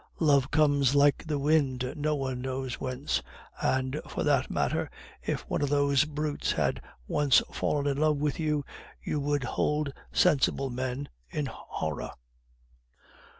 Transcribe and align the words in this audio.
"Love 0.19 0.49
comes 0.49 0.95
like 0.95 1.27
the 1.27 1.37
wind, 1.37 1.93
no 1.95 2.15
one 2.15 2.41
knows 2.41 2.81
whence. 2.81 3.21
And, 3.61 4.01
for 4.09 4.23
that 4.23 4.49
matter, 4.49 4.89
if 5.21 5.41
one 5.47 5.61
of 5.61 5.69
those 5.69 6.05
brutes 6.05 6.53
had 6.53 6.81
once 7.07 7.39
fallen 7.53 7.85
in 7.85 7.97
love 7.97 8.17
with 8.17 8.39
you, 8.39 8.65
you 9.03 9.19
would 9.19 9.43
hold 9.43 9.93
sensible 10.11 10.71
men 10.71 11.07
in 11.29 11.45
horror." 11.45 12.09